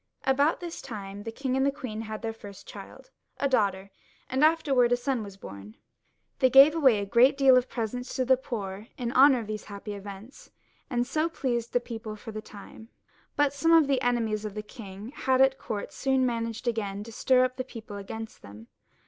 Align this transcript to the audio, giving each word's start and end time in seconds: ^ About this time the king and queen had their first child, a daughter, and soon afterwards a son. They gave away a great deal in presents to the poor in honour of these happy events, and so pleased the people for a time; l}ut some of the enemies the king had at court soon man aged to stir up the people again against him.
^ 0.01 0.03
About 0.31 0.61
this 0.61 0.81
time 0.81 1.21
the 1.21 1.31
king 1.31 1.55
and 1.55 1.75
queen 1.75 2.01
had 2.01 2.23
their 2.23 2.33
first 2.33 2.65
child, 2.67 3.11
a 3.39 3.47
daughter, 3.47 3.91
and 4.31 4.41
soon 4.41 4.51
afterwards 4.51 4.93
a 4.93 4.97
son. 4.97 5.75
They 6.39 6.49
gave 6.49 6.73
away 6.73 6.97
a 6.97 7.05
great 7.05 7.37
deal 7.37 7.55
in 7.55 7.61
presents 7.61 8.15
to 8.15 8.25
the 8.25 8.35
poor 8.35 8.87
in 8.97 9.11
honour 9.11 9.41
of 9.41 9.45
these 9.45 9.65
happy 9.65 9.93
events, 9.93 10.49
and 10.89 11.05
so 11.05 11.29
pleased 11.29 11.71
the 11.73 11.79
people 11.79 12.15
for 12.15 12.31
a 12.35 12.41
time; 12.41 12.89
l}ut 13.37 13.53
some 13.53 13.73
of 13.73 13.85
the 13.85 14.01
enemies 14.01 14.41
the 14.41 14.63
king 14.63 15.09
had 15.11 15.39
at 15.39 15.59
court 15.59 15.93
soon 15.93 16.25
man 16.25 16.47
aged 16.47 16.65
to 16.65 17.11
stir 17.11 17.45
up 17.45 17.57
the 17.57 17.63
people 17.63 17.97
again 17.97 18.21
against 18.23 18.41
him. 18.41 18.69